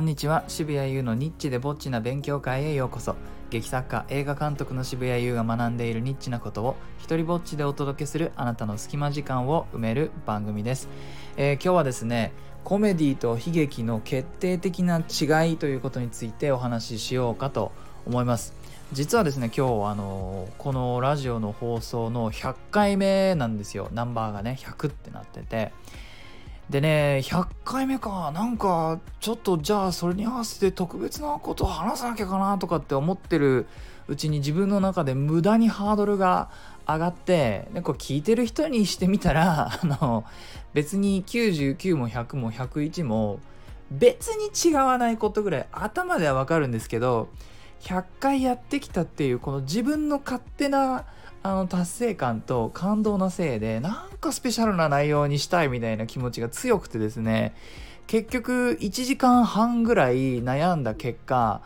[0.00, 0.44] んにちは。
[0.48, 3.16] 渋谷優のニッチでぼっちな勉強会へようこそ。
[3.50, 10.88] 劇作家映画監督の渋谷優が学んでいるニッチなことを一人ぼっちでお届けするあなたの隙間時間を埋める番組です、
[11.36, 12.32] えー、今日はですね
[12.62, 17.72] コメディと悲劇の決定的な違いということについてお話ししようかと
[18.06, 18.54] 思います。
[18.92, 23.88] 実はですね今日あのこのラジオの放送の100回目なんですよ。
[23.92, 25.72] ナンバーがね100ってなってて。
[26.70, 28.30] でね100回目か。
[28.32, 33.66] なんかちょっとじゃあそれに合わせて特別なことを話さなきゃかなとかって思ってる
[34.06, 36.48] うちに自分の中で無駄にハードルが
[36.86, 40.24] 上がってでこう聞いてる人にしてみたら あの
[40.72, 43.40] 別に99も100も101も
[43.90, 47.28] 別に違わないことぐらい頭ではわかるんですけど
[47.80, 51.04] 100回やってきたっていうこの自分の勝手な
[51.42, 57.54] あの達成感と感動のせいでなんかスペシャルな内容にしたいみたいな気持ちが強くてですね。
[58.06, 61.60] 結局1時間半ぐらい悩んだ結果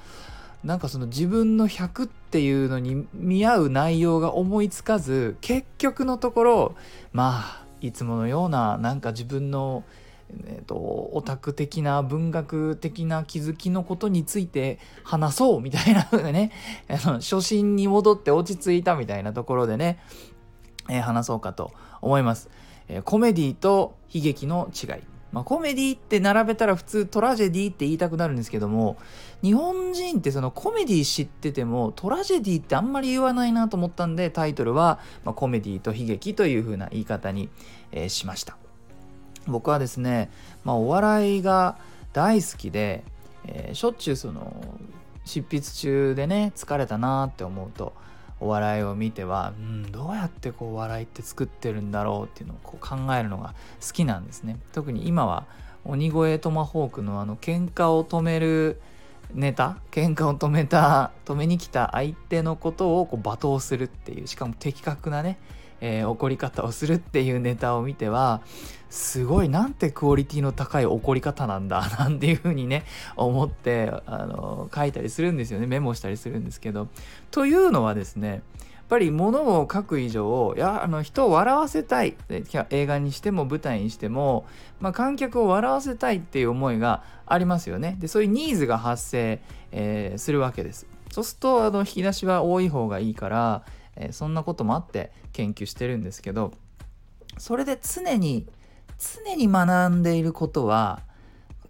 [0.63, 6.75] なんかその自分の100っていうのに見合う内容が思いつかず結局のところ
[7.13, 9.85] まあいつものようななんか自分の
[10.47, 16.53] えーと、オタク的な文学的な気づきのことについて話そうみたいな風でね。
[16.89, 19.99] 初心に戻って落ち着いたみたいなところでね、
[20.89, 21.73] えー、話そうかと
[22.03, 22.51] 思います、
[22.89, 25.15] えー、コメディと悲劇の違い。
[25.33, 28.97] まあ、コメディって並べたら普通トラジェディって言いたくなるんですけども
[29.43, 37.49] 日本人ってそのコメディ知っててもトラジェディってあんまり言わないなと思ったんでタイトルは、まあ、コメディと悲劇という風な言い方に、
[37.91, 38.57] えー、しました。
[39.47, 40.31] 僕はですね、
[40.65, 41.77] まあ、お笑いが
[42.13, 43.05] 大好きで、
[43.47, 44.65] えー、しょっちゅうその
[45.25, 47.93] 執筆中でね疲れたなって思うと
[48.41, 54.59] お笑いを見ては、うん、どうやってこう笑いって作ってるんだろうっていうのをこう考えるのが好きなんですね。
[54.73, 55.47] 特に今は
[55.85, 58.81] 鬼越トマホークのあの喧嘩を止める
[59.33, 65.39] ネタ喧嘩を止めた止めに来た相手のことをこう罵倒するっていうしかも的確なね
[65.81, 68.43] えー、怒り方をするっていうネタを見ては
[68.95, 72.85] すごいなんてクオリティの高い怒り方なんだなんていう風にね
[73.17, 75.67] 思ってあの書いたりするんですよね。
[75.69, 76.89] メモしたりするんですけど。
[77.33, 78.41] というのはですねやっ
[78.89, 82.17] ぱり物を書く以上やあの人を笑わせたい。
[82.71, 84.47] 映画にしても舞台にしても、
[84.79, 87.97] まあ、観客を笑わせたいっていう思いがありますよね。
[87.99, 89.41] でそういうニーズが発生、
[89.73, 90.87] えー、するわけです。
[91.11, 93.63] そうするとあの引き出しは多い方がいいから
[93.97, 96.53] えー、そんなこともあって研究してるんですけど
[97.39, 98.47] それで常に
[99.25, 101.01] 常に学んでいることは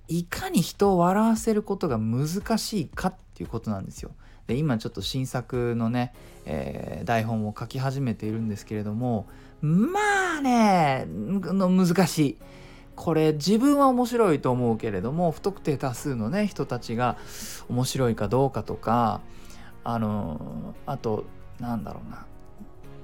[0.08, 4.10] いかに人を笑わせることが難しいかっていうことなんですよ。
[4.46, 6.12] で今ちょっと新作のね、
[6.44, 9.26] えー、台本を書き始めているんですけれども
[9.62, 12.38] まあねの難しい。
[12.96, 17.16] これ自分は面白いと思うけれども不特定多数のね人たちが
[17.68, 19.20] 面白いかどうかとか
[19.82, 21.24] あのあと
[21.60, 22.26] なんだろうな。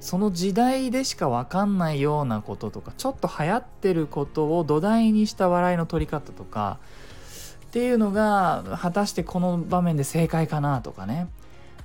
[0.00, 6.78] その時代でしか分かんないようなこととかちょっと流行ってることを土台にした笑いの取り方とか
[7.66, 11.28] っていうのが果たしてこの場面で正解かなとかね。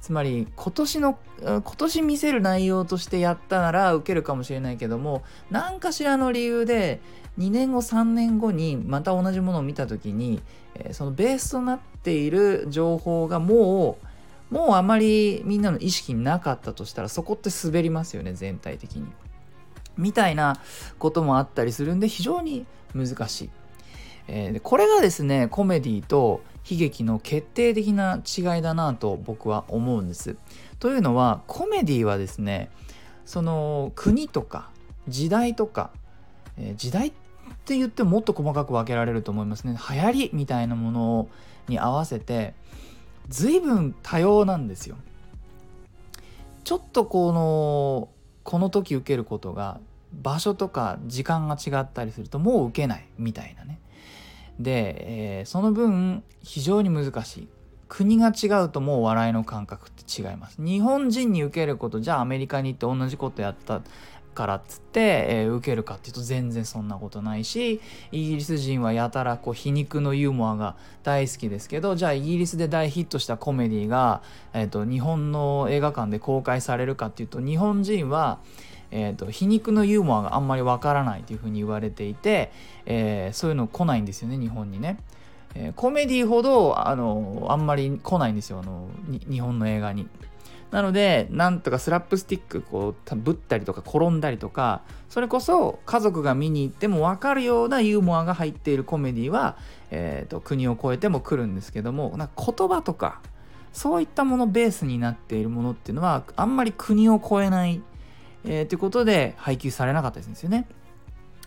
[0.05, 7.01] つまり今年の今年見せる内容としてやったなら受けるかもしれないけども何かしらの理由で
[7.39, 10.43] 2年後3年後にまた同じものを見た時に
[10.91, 14.04] そのベースとなっている情報がもう
[14.55, 19.07] もうあまりみんなの意識になかったとしたらそこって滑りますよね全体的に。
[19.97, 20.57] みたいな
[20.97, 23.49] こともあったりするんで非常に難しい。
[24.27, 30.37] えー、これがですねコメディと悲劇の決定的な違いだなと僕は思うんです。
[30.79, 32.69] というのはコメディはですね
[33.25, 34.69] その国とか
[35.09, 35.91] 時代とか、
[36.57, 37.11] えー、時代っ
[37.65, 41.27] て言ってもっと細かく分けられると思いますね流行りみたいなもの
[41.67, 42.53] に合わせて
[43.29, 44.97] 随分多様なんですよ。
[46.63, 48.09] ちょっとこの
[48.43, 49.79] この時受けることが
[50.13, 53.79] 場所とか時間が違ったりするともう受けないみたいなね。
[54.59, 57.47] で、えー、その分非常に難しい。
[57.87, 60.61] 国が違うともう笑いの感覚って違います。
[60.61, 63.81] 日本人に受けることじゃあアメリカに行って同じことやった
[64.35, 74.21] からっつって、えー、受けるかっていうと全然そんなことないしイギリス人はやたらこう皮肉のユーモアが大好きですけどじゃあイギリスで大ヒットしたコメディが、
[74.53, 78.37] えーと、日本の映画館で公開されるかっていうと日本人は
[78.91, 82.51] えーと、皮肉のユーモアがあんまりわからないというふうに言われていて、
[82.85, 84.99] えー、そういうの来ないんですよね日本にね、
[85.55, 90.07] え、コメディほどあのあんまり来ないんですよあの日本の映画に。
[90.75, 99.55] なのでなんとかスラップスティックこうぶったりとか転んだりとかそれこそ家族が見に行っても分かるようなユーモアが入っているコメディは、
[99.89, 103.21] えーと、国を越えても来るんですけどもな言葉とか
[103.71, 107.81] そういったものベースになっているものっていうのはあんまり国を越えない、
[108.43, 110.67] えー、ということで配給されなかったですよね。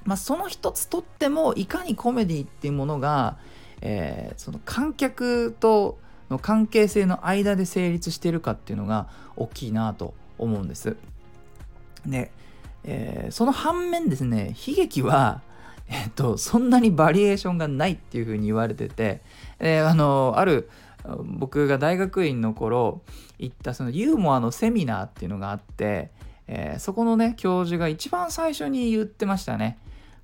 [0.06, 3.36] まあ、その一つとってもいかにコメディっていうものが、
[3.82, 5.98] えー、その観客と
[6.30, 10.96] の関係性の間で成立してるかっていうのが大きいなと思うんです。
[12.06, 12.30] で、
[12.84, 15.42] えー、その反面ですね悲劇は、
[15.90, 19.22] えっと、そんなにバリエーションがないっていうふうに言われてて、
[19.58, 20.68] えー、あのある
[21.24, 23.00] 僕が大学院の頃
[23.38, 26.10] 行ったそのユーモアのセミナーっていうのがあって、
[26.46, 29.78] えー、そこのね教授が一番最初に言ってましたね。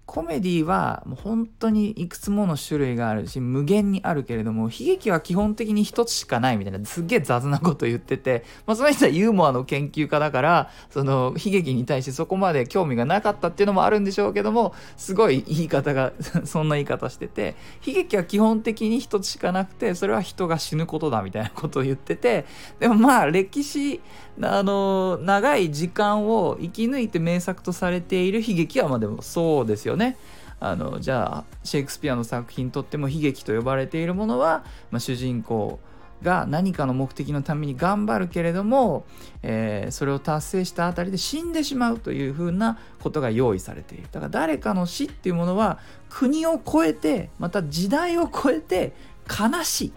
[0.07, 16.13] コメディはもう本当にいくつもの種類があるし無限にあるけれども悲劇は基本的に一つしかないみたいなすっげえ雑なこと言ってて、まあ、その人はユーモアの研究家だからその悲劇に対してそこまで興味がなかったっていうのもあるんでしょうけどもすごい言い方が
[16.45, 17.55] そんな言い方してて
[17.87, 22.45] 悲劇は基本的に一つしかなくてそれは人が死ぬことだみたいなことを言ってて
[22.79, 24.01] でもまあ歴史
[24.43, 30.17] あの長い時間を生き抜いて名作とされている悲劇はまあでもそうですよね。
[30.61, 35.79] あのじゃあシェイクスピアの作品にとっても悲劇と呼ばれているものは、まあ、主人公
[36.23, 39.05] が何かの目的のために頑張るけれども、
[39.43, 48.95] えー、それを達成したあたりで死んでしまうというふうなことが用意されているだから誰かの死っていうものは国を超えてまた時代を超えて
[49.29, 49.93] 悲しい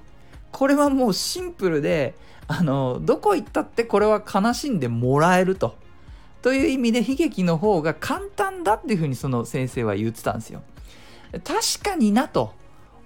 [0.51, 2.15] これはもうシンプルで
[2.47, 5.75] あのどこ行ったってこれは悲しんでもらえると。
[6.41, 10.61] という意味で悲劇の方が簡単だっていうふうにその先生は言ってたんですよ。
[11.43, 12.53] 確かになと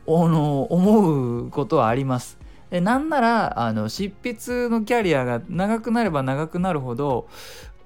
[0.06, 2.38] 思うことはあります。
[2.70, 7.28] なんならあの執筆のキャリアが長くなれば長くなるほど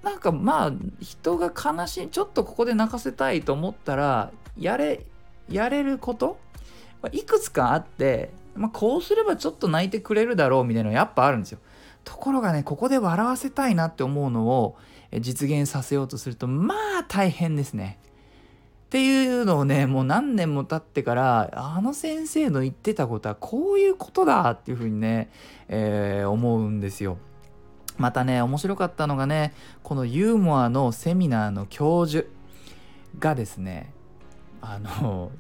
[0.03, 5.03] なんかまあ人が悲しいちょっとここで泣かせたいと思ったらやれ
[5.50, 6.38] やれること
[7.12, 11.59] いくつかあってまあ、こうすればちょっと泣いてくれるだろうみたいなのやっぱあるんですよ。
[12.03, 14.77] ところがねここで笑わせたいなって思うのを
[15.19, 18.00] 実現させようとするとまあ大変ですね。
[18.86, 25.30] っていうのをねもう何年も経ってからあの先生の言ってたことはこういうことだっていうふうにね、
[25.68, 27.18] えー、思うんですよ。
[27.98, 29.54] またね面白かったのがね
[29.84, 32.28] このユーモアのセミナーの教授
[33.19, 33.94] がですね
[34.62, 35.31] あの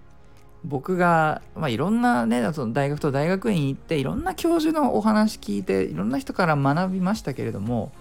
[0.63, 7.91] 僕が、まあ、いろんなねその大学と大学院行っていろんな教授のお話聞いていろんな人から学びましたけれども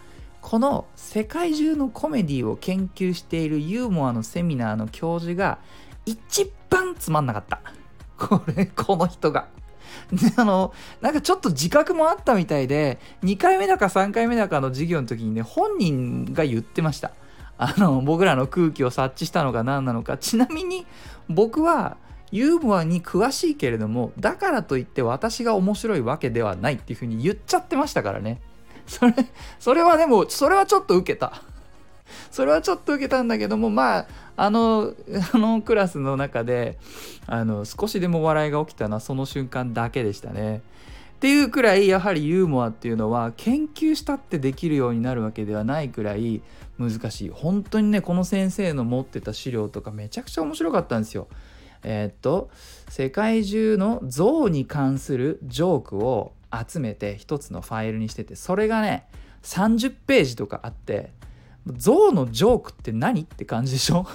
[0.44, 5.56] この世界中のコメディを研究しているユーモアのセミナーの教授が
[6.04, 7.62] 一番つまんなかった。
[8.18, 9.48] これこの人が。
[10.12, 17.12] であのなんかちょっと自覚もあったみたいで2回目だか3回目だかの授業の時にね本人が言ってました。
[17.56, 20.18] あの僕らの空気を察知したのか何なのか。
[20.18, 20.86] ちなみに
[21.30, 21.96] 僕は
[22.32, 28.42] ユーモアに詳しいけれどもだからといって私が面白いわけではないっていうふうに言っちゃってましたからね。
[28.86, 29.14] それ
[29.58, 31.42] それはでもそれはちょっと受けた
[32.30, 34.94] それはちょっと受けたんだけどもまああの
[35.32, 36.78] あのクラスの中で
[37.26, 40.62] あの少しでも笑いが起きたのはその瞬間だけでしたね。
[41.14, 46.42] っていうくらいやはりユーモアっていうのは研究したってできるようになるわけではないくらい
[46.78, 51.28] 難しい本当にねこの先生の持ってた資料とかめちゃくちゃ面白かったんですよ。
[51.82, 52.50] えー、っと
[52.88, 56.32] 世界中の象に関するジョークを
[56.66, 59.06] 集めて一つのファイルにしててそれがね
[59.42, 61.12] 30ページとかあって
[61.76, 64.06] 象のジョークって何って感じでしょ？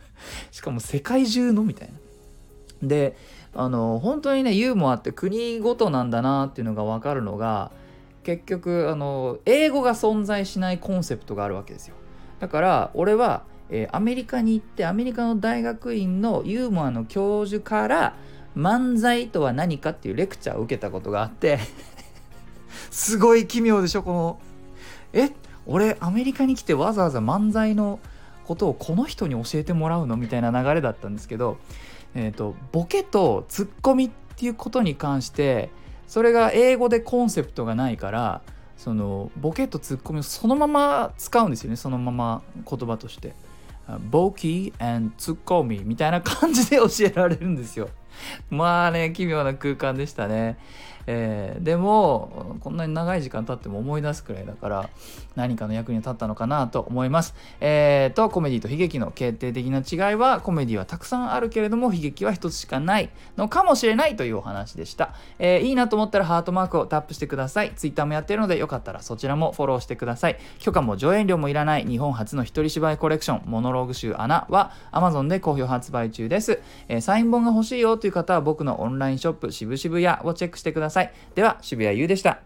[0.50, 1.94] しかも世界中のみたいな。
[2.88, 3.16] で
[3.54, 7.72] あの本当にねユーモアって国ごとなんだなっていうのが分かるのが
[8.22, 11.94] 結局あの英語が存在しないコンセプトがあるわけですよ。
[12.40, 18.16] だから俺はえー、アメリカに行ってアメリカの大学院のユーモアの教授から
[18.58, 21.60] 漫才とは何かっていうレクチャーを受けたことがあって
[22.90, 24.40] すごい奇妙でしょこの
[25.12, 25.30] え
[25.64, 28.00] 俺アメリカに来てわざわざ漫才の
[28.44, 31.58] ことをこの人に教えてもらうのみたいな流れだったんですけど、
[32.14, 35.70] えーと、ボケとツッコミっていうことに関して
[36.08, 38.40] それが英語でコンセプトがないから
[38.76, 43.34] そのボケとツッコミをそのまま使うんですよねそのまま言葉として。
[44.10, 47.88] ボキーツッコミみたいな感じで教えられるんですよ。
[48.50, 50.58] まあね、奇妙な空間でしたね。
[51.10, 54.90] えー、でもこんなに長い時間経っても思い出すくらいだから
[55.36, 57.34] 何かの役に立ったのかなと思います。
[57.62, 63.08] えーとコメディと悲劇の決定的な違いはコメディはたくさんあるけれども悲劇は一つしかない
[63.38, 65.14] のかもしれないというお話でした。
[65.38, 67.72] えー、いいなと思ったらハートマークをタップしてください。
[67.74, 70.36] Twitter もやってるのでよかったらそちらもフォローしてください。
[70.58, 76.60] 許可も上演料もいらない日本初の一人芝居コレクションモノローグ集穴は Amazon で好評発売中です。
[76.88, 81.12] えー、サイン本が欲しいよというという方は僕のオンラインショップ渋々屋をチェックしてください。
[81.34, 82.40] では渋谷優でした。